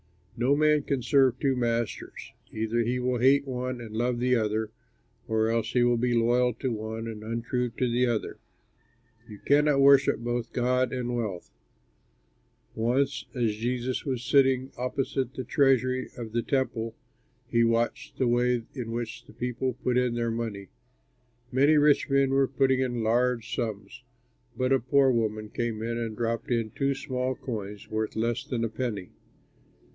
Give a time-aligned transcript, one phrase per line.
[0.35, 4.71] "No man can serve two masters: either he will hate one and love the other,
[5.27, 8.39] or else he will be loyal to one and untrue to the other.
[9.29, 11.51] You cannot worship both God and wealth."
[12.73, 16.95] Once as Jesus was sitting opposite the treasury of the Temple,
[17.47, 20.69] he watched the way in which the people put in their money.
[21.51, 24.01] Many rich men were putting in large sums,
[24.57, 28.69] but a poor woman came and dropped in two small coins worth less than a
[28.69, 29.11] penny.